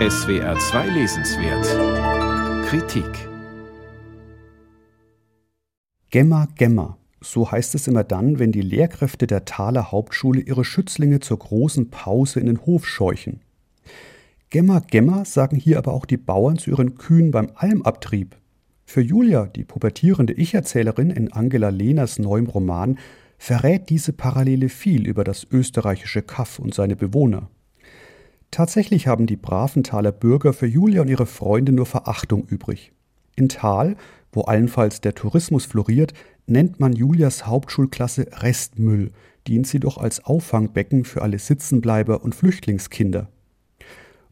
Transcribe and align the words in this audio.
SWR 0.00 0.58
2 0.58 0.88
Lesenswert 0.88 2.66
Kritik 2.66 3.06
Gemma 6.10 6.48
Gemma, 6.56 6.98
so 7.20 7.52
heißt 7.52 7.76
es 7.76 7.86
immer 7.86 8.02
dann, 8.02 8.40
wenn 8.40 8.50
die 8.50 8.60
Lehrkräfte 8.60 9.28
der 9.28 9.44
Thaler 9.44 9.92
Hauptschule 9.92 10.40
ihre 10.40 10.64
Schützlinge 10.64 11.20
zur 11.20 11.38
großen 11.38 11.90
Pause 11.90 12.40
in 12.40 12.46
den 12.46 12.66
Hof 12.66 12.88
scheuchen. 12.88 13.38
Gemma 14.50 14.80
Gemma 14.80 15.24
sagen 15.24 15.56
hier 15.56 15.78
aber 15.78 15.92
auch 15.92 16.06
die 16.06 16.16
Bauern 16.16 16.58
zu 16.58 16.70
ihren 16.70 16.96
Kühen 16.96 17.30
beim 17.30 17.52
Almabtrieb. 17.54 18.34
Für 18.84 19.00
Julia, 19.00 19.46
die 19.46 19.62
pubertierende 19.62 20.32
Ich-Erzählerin 20.32 21.10
in 21.10 21.32
Angela 21.32 21.68
Lehners 21.68 22.18
neuem 22.18 22.46
Roman, 22.46 22.98
verrät 23.38 23.90
diese 23.90 24.12
Parallele 24.12 24.70
viel 24.70 25.06
über 25.06 25.22
das 25.22 25.46
österreichische 25.48 26.22
Kaff 26.22 26.58
und 26.58 26.74
seine 26.74 26.96
Bewohner. 26.96 27.48
Tatsächlich 28.54 29.08
haben 29.08 29.26
die 29.26 29.36
braven 29.36 29.82
Thaler 29.82 30.12
Bürger 30.12 30.52
für 30.52 30.68
Julia 30.68 31.02
und 31.02 31.08
ihre 31.08 31.26
Freunde 31.26 31.72
nur 31.72 31.86
Verachtung 31.86 32.44
übrig. 32.46 32.92
In 33.34 33.48
Thal, 33.48 33.96
wo 34.30 34.42
allenfalls 34.42 35.00
der 35.00 35.16
Tourismus 35.16 35.64
floriert, 35.64 36.14
nennt 36.46 36.78
man 36.78 36.92
Julias 36.92 37.48
Hauptschulklasse 37.48 38.28
Restmüll, 38.30 39.10
dient 39.48 39.66
sie 39.66 39.80
doch 39.80 39.98
als 39.98 40.24
Auffangbecken 40.24 41.04
für 41.04 41.22
alle 41.22 41.40
Sitzenbleiber 41.40 42.22
und 42.22 42.36
Flüchtlingskinder. 42.36 43.26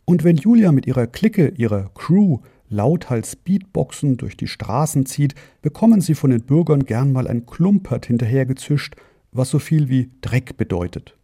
Und 0.05 0.23
wenn 0.23 0.37
Julia 0.37 0.71
mit 0.71 0.87
ihrer 0.87 1.09
Clique, 1.09 1.55
ihrer 1.57 1.91
Crew, 1.93 2.39
lauthals 2.69 3.35
Beatboxen 3.35 4.19
durch 4.19 4.37
die 4.37 4.47
Straßen 4.47 5.05
zieht, 5.05 5.35
bekommen 5.63 6.01
sie 6.01 6.15
von 6.15 6.31
den 6.31 6.43
Bürgern 6.43 6.85
gern 6.85 7.11
mal 7.11 7.27
ein 7.27 7.45
Klumpert 7.45 8.07
hinterhergezischt, 8.07 8.95
was 9.33 9.51
so 9.51 9.59
viel 9.59 9.89
wie 9.89 10.13
Dreck 10.21 10.57
bedeutet. 10.57 11.17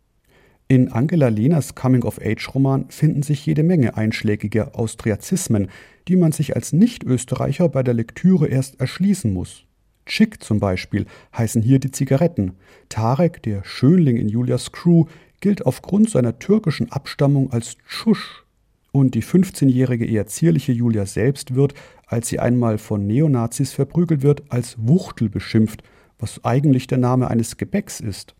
In 0.70 0.92
Angela 0.92 1.28
Lehners 1.28 1.74
Coming-of-Age-Roman 1.74 2.90
finden 2.90 3.22
sich 3.22 3.46
jede 3.46 3.62
Menge 3.62 3.96
einschlägige 3.96 4.74
Austriazismen, 4.74 5.68
die 6.08 6.16
man 6.16 6.32
sich 6.32 6.56
als 6.56 6.74
Nicht-Österreicher 6.74 7.70
bei 7.70 7.82
der 7.82 7.94
Lektüre 7.94 8.48
erst 8.48 8.78
erschließen 8.78 9.32
muss. 9.32 9.64
Chick 10.04 10.42
zum 10.42 10.60
Beispiel 10.60 11.06
heißen 11.34 11.62
hier 11.62 11.78
die 11.78 11.90
Zigaretten. 11.90 12.52
Tarek, 12.90 13.42
der 13.44 13.64
Schönling 13.64 14.18
in 14.18 14.28
Julias 14.28 14.70
Crew, 14.70 15.06
gilt 15.40 15.64
aufgrund 15.64 16.10
seiner 16.10 16.38
türkischen 16.38 16.92
Abstammung 16.92 17.50
als 17.50 17.78
Tschusch 17.88 18.44
und 18.92 19.14
die 19.14 19.22
15-jährige 19.22 20.04
eher 20.04 20.26
zierliche 20.26 20.72
Julia 20.72 21.06
selbst 21.06 21.54
wird, 21.54 21.72
als 22.06 22.28
sie 22.28 22.40
einmal 22.40 22.76
von 22.76 23.06
Neonazis 23.06 23.72
verprügelt 23.72 24.20
wird, 24.20 24.42
als 24.50 24.76
Wuchtel 24.78 25.30
beschimpft, 25.30 25.82
was 26.18 26.44
eigentlich 26.44 26.86
der 26.88 26.98
Name 26.98 27.28
eines 27.28 27.56
Gebäcks 27.56 28.00
ist. 28.00 28.34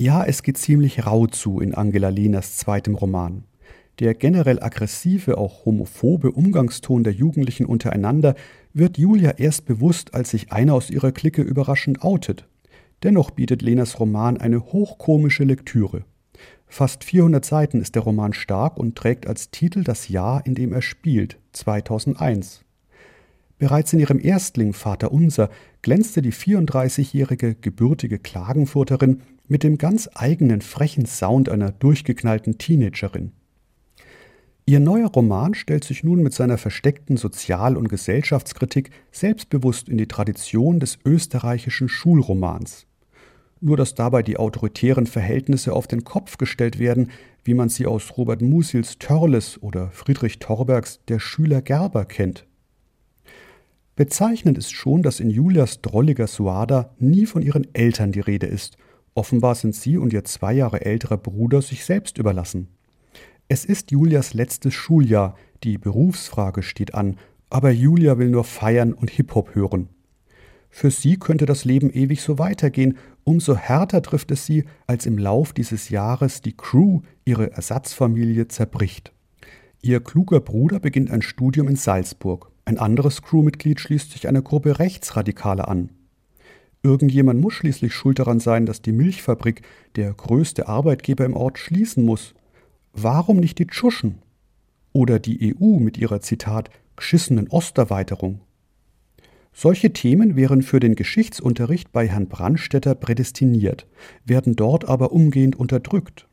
Ja, 0.00 0.22
es 0.22 0.44
geht 0.44 0.56
ziemlich 0.58 1.06
rau 1.06 1.26
zu 1.26 1.58
in 1.58 1.74
Angela 1.74 2.10
Lehners 2.10 2.56
zweitem 2.56 2.94
Roman. 2.94 3.42
Der 3.98 4.14
generell 4.14 4.62
aggressive, 4.62 5.36
auch 5.36 5.64
homophobe 5.64 6.30
Umgangston 6.30 7.02
der 7.02 7.12
Jugendlichen 7.12 7.66
untereinander 7.66 8.36
wird 8.72 8.96
Julia 8.96 9.32
erst 9.38 9.66
bewusst, 9.66 10.14
als 10.14 10.30
sich 10.30 10.52
einer 10.52 10.74
aus 10.74 10.90
ihrer 10.90 11.10
Clique 11.10 11.42
überraschend 11.42 12.02
outet. 12.02 12.46
Dennoch 13.02 13.32
bietet 13.32 13.60
Lenas 13.60 13.98
Roman 13.98 14.36
eine 14.36 14.66
hochkomische 14.66 15.42
Lektüre. 15.42 16.04
Fast 16.68 17.02
400 17.02 17.44
Seiten 17.44 17.80
ist 17.80 17.96
der 17.96 18.02
Roman 18.02 18.34
stark 18.34 18.76
und 18.76 18.94
trägt 18.94 19.26
als 19.26 19.50
Titel 19.50 19.82
das 19.82 20.06
Jahr, 20.06 20.46
in 20.46 20.54
dem 20.54 20.72
er 20.72 20.82
spielt, 20.82 21.38
2001. 21.54 22.64
Bereits 23.58 23.92
in 23.92 23.98
ihrem 23.98 24.20
Erstling 24.20 24.74
Vater 24.74 25.10
Unser 25.10 25.50
glänzte 25.82 26.22
die 26.22 26.32
34-jährige 26.32 27.56
gebürtige 27.56 28.20
Klagenfurterin 28.20 29.22
mit 29.48 29.62
dem 29.62 29.78
ganz 29.78 30.08
eigenen 30.14 30.60
frechen 30.60 31.06
Sound 31.06 31.48
einer 31.48 31.72
durchgeknallten 31.72 32.58
Teenagerin. 32.58 33.32
Ihr 34.66 34.80
neuer 34.80 35.08
Roman 35.08 35.54
stellt 35.54 35.84
sich 35.84 36.04
nun 36.04 36.22
mit 36.22 36.34
seiner 36.34 36.58
versteckten 36.58 37.16
Sozial- 37.16 37.76
und 37.76 37.88
Gesellschaftskritik 37.88 38.90
selbstbewusst 39.10 39.88
in 39.88 39.98
die 39.98 40.08
Tradition 40.08 40.78
des 40.78 40.98
österreichischen 41.04 41.88
Schulromans 41.88 42.86
nur 43.60 43.76
dass 43.76 43.94
dabei 43.94 44.22
die 44.22 44.36
autoritären 44.36 45.06
Verhältnisse 45.06 45.72
auf 45.72 45.86
den 45.86 46.04
Kopf 46.04 46.38
gestellt 46.38 46.78
werden, 46.78 47.10
wie 47.44 47.54
man 47.54 47.68
sie 47.68 47.86
aus 47.86 48.16
Robert 48.16 48.42
Musils 48.42 48.98
Törles 48.98 49.60
oder 49.62 49.90
Friedrich 49.90 50.38
Torbergs 50.38 51.00
Der 51.08 51.18
Schüler 51.18 51.62
Gerber 51.62 52.04
kennt. 52.04 52.46
Bezeichnend 53.96 54.58
ist 54.58 54.72
schon, 54.72 55.02
dass 55.02 55.18
in 55.18 55.30
Julias 55.30 55.80
drolliger 55.80 56.28
Suada 56.28 56.94
nie 56.98 57.26
von 57.26 57.42
ihren 57.42 57.66
Eltern 57.74 58.12
die 58.12 58.20
Rede 58.20 58.46
ist. 58.46 58.76
Offenbar 59.18 59.56
sind 59.56 59.74
sie 59.74 59.98
und 59.98 60.12
ihr 60.12 60.22
zwei 60.22 60.52
Jahre 60.52 60.86
älterer 60.86 61.16
Bruder 61.16 61.60
sich 61.60 61.84
selbst 61.84 62.18
überlassen. 62.18 62.68
Es 63.48 63.64
ist 63.64 63.90
Julias 63.90 64.32
letztes 64.32 64.74
Schuljahr, 64.74 65.34
die 65.64 65.76
Berufsfrage 65.76 66.62
steht 66.62 66.94
an, 66.94 67.16
aber 67.50 67.72
Julia 67.72 68.16
will 68.18 68.28
nur 68.28 68.44
feiern 68.44 68.92
und 68.92 69.10
Hip-Hop 69.10 69.56
hören. 69.56 69.88
Für 70.70 70.92
sie 70.92 71.16
könnte 71.16 71.46
das 71.46 71.64
Leben 71.64 71.90
ewig 71.92 72.22
so 72.22 72.38
weitergehen, 72.38 72.96
umso 73.24 73.56
härter 73.56 74.02
trifft 74.02 74.30
es 74.30 74.46
sie, 74.46 74.66
als 74.86 75.04
im 75.04 75.18
Lauf 75.18 75.52
dieses 75.52 75.88
Jahres 75.88 76.40
die 76.40 76.56
Crew, 76.56 77.00
ihre 77.24 77.50
Ersatzfamilie, 77.50 78.46
zerbricht. 78.46 79.12
Ihr 79.82 79.98
kluger 79.98 80.38
Bruder 80.38 80.78
beginnt 80.78 81.10
ein 81.10 81.22
Studium 81.22 81.66
in 81.66 81.74
Salzburg, 81.74 82.52
ein 82.64 82.78
anderes 82.78 83.22
Crewmitglied 83.22 83.80
schließt 83.80 84.12
sich 84.12 84.28
einer 84.28 84.42
Gruppe 84.42 84.78
Rechtsradikale 84.78 85.66
an. 85.66 85.90
Irgendjemand 86.82 87.40
muss 87.40 87.54
schließlich 87.54 87.92
schuld 87.92 88.18
daran 88.18 88.40
sein, 88.40 88.66
dass 88.66 88.82
die 88.82 88.92
Milchfabrik, 88.92 89.62
der 89.96 90.12
größte 90.12 90.68
Arbeitgeber 90.68 91.24
im 91.24 91.34
Ort, 91.34 91.58
schließen 91.58 92.04
muss. 92.04 92.34
Warum 92.92 93.38
nicht 93.38 93.58
die 93.58 93.66
Tschuschen? 93.66 94.22
Oder 94.92 95.18
die 95.18 95.54
EU 95.54 95.78
mit 95.78 95.98
ihrer 95.98 96.20
Zitat 96.20 96.70
geschissenen 96.96 97.48
Osterweiterung? 97.48 98.40
Solche 99.52 99.92
Themen 99.92 100.36
wären 100.36 100.62
für 100.62 100.78
den 100.78 100.94
Geschichtsunterricht 100.94 101.90
bei 101.90 102.06
Herrn 102.06 102.28
Brandstetter 102.28 102.94
prädestiniert, 102.94 103.88
werden 104.24 104.54
dort 104.54 104.88
aber 104.88 105.10
umgehend 105.10 105.56
unterdrückt. 105.56 106.28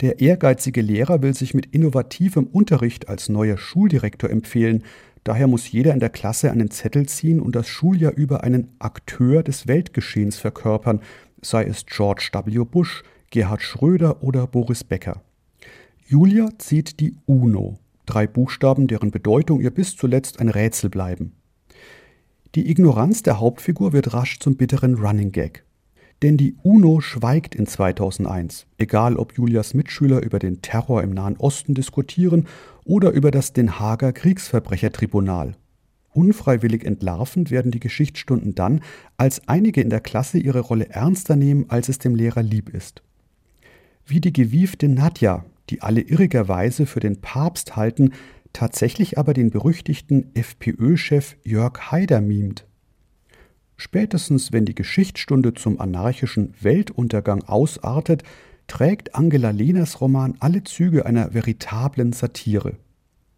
Der 0.00 0.20
ehrgeizige 0.20 0.80
Lehrer 0.80 1.22
will 1.22 1.34
sich 1.34 1.54
mit 1.54 1.66
innovativem 1.66 2.46
Unterricht 2.46 3.08
als 3.08 3.28
neuer 3.28 3.58
Schuldirektor 3.58 4.30
empfehlen, 4.30 4.84
daher 5.24 5.46
muss 5.46 5.70
jeder 5.70 5.92
in 5.92 6.00
der 6.00 6.10
Klasse 6.10 6.50
einen 6.50 6.70
Zettel 6.70 7.06
ziehen 7.06 7.40
und 7.40 7.54
das 7.54 7.68
Schuljahr 7.68 8.12
über 8.12 8.42
einen 8.42 8.68
Akteur 8.78 9.42
des 9.42 9.66
Weltgeschehens 9.66 10.38
verkörpern, 10.38 11.00
sei 11.40 11.64
es 11.64 11.86
George 11.86 12.30
W. 12.32 12.64
Bush, 12.64 13.02
Gerhard 13.30 13.62
Schröder 13.62 14.22
oder 14.22 14.46
Boris 14.46 14.84
Becker. 14.84 15.22
Julia 16.06 16.48
zieht 16.58 17.00
die 17.00 17.16
UNO, 17.26 17.78
drei 18.06 18.26
Buchstaben, 18.26 18.86
deren 18.86 19.10
Bedeutung 19.10 19.60
ihr 19.60 19.70
bis 19.70 19.96
zuletzt 19.96 20.40
ein 20.40 20.48
Rätsel 20.48 20.90
bleiben. 20.90 21.32
Die 22.54 22.70
Ignoranz 22.70 23.22
der 23.22 23.40
Hauptfigur 23.40 23.92
wird 23.94 24.12
rasch 24.12 24.38
zum 24.38 24.56
bitteren 24.56 24.96
Running 24.96 25.32
Gag. 25.32 25.64
Denn 26.22 26.36
die 26.36 26.54
UNO 26.62 27.00
schweigt 27.00 27.56
in 27.56 27.66
2001, 27.66 28.66
egal 28.78 29.16
ob 29.16 29.36
Julias 29.36 29.74
Mitschüler 29.74 30.22
über 30.22 30.38
den 30.38 30.62
Terror 30.62 31.02
im 31.02 31.10
Nahen 31.10 31.36
Osten 31.36 31.74
diskutieren 31.74 32.46
oder 32.84 33.10
über 33.10 33.32
das 33.32 33.52
Den 33.52 33.80
Haager 33.80 34.12
Kriegsverbrechertribunal. 34.12 35.56
Unfreiwillig 36.14 36.84
entlarvend 36.84 37.50
werden 37.50 37.72
die 37.72 37.80
Geschichtsstunden 37.80 38.54
dann, 38.54 38.82
als 39.16 39.48
einige 39.48 39.80
in 39.80 39.90
der 39.90 40.00
Klasse 40.00 40.38
ihre 40.38 40.60
Rolle 40.60 40.90
ernster 40.90 41.34
nehmen, 41.34 41.66
als 41.68 41.88
es 41.88 41.98
dem 41.98 42.14
Lehrer 42.14 42.42
lieb 42.42 42.68
ist. 42.68 43.02
Wie 44.06 44.20
die 44.20 44.32
gewiefte 44.32 44.88
Nadja, 44.88 45.44
die 45.70 45.82
alle 45.82 46.02
irrigerweise 46.02 46.86
für 46.86 47.00
den 47.00 47.20
Papst 47.20 47.74
halten, 47.74 48.12
tatsächlich 48.52 49.18
aber 49.18 49.32
den 49.32 49.50
berüchtigten 49.50 50.30
FPÖ-Chef 50.34 51.36
Jörg 51.42 51.90
Haider 51.90 52.20
mimt. 52.20 52.66
Spätestens 53.82 54.52
wenn 54.52 54.64
die 54.64 54.76
Geschichtsstunde 54.76 55.54
zum 55.54 55.80
anarchischen 55.80 56.54
Weltuntergang 56.60 57.42
ausartet, 57.42 58.22
trägt 58.68 59.16
Angela 59.16 59.50
Lehners 59.50 60.00
Roman 60.00 60.36
alle 60.38 60.62
Züge 60.62 61.04
einer 61.04 61.34
veritablen 61.34 62.12
Satire. 62.12 62.76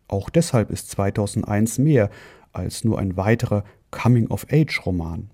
Auch 0.07 0.29
deshalb 0.29 0.71
ist 0.71 0.91
2001 0.91 1.79
mehr 1.79 2.11
als 2.53 2.85
nur 2.85 2.99
ein 2.99 3.17
weiterer 3.17 3.65
Coming-of-Age-Roman. 3.91 5.31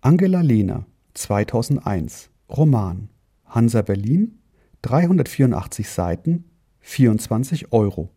Angela 0.00 0.40
Lehner, 0.40 0.84
2001, 1.14 2.30
Roman, 2.50 3.10
Hansa 3.44 3.82
Berlin, 3.82 4.40
384 4.82 5.88
Seiten, 5.88 6.46
24 6.80 7.70
Euro. 7.70 8.10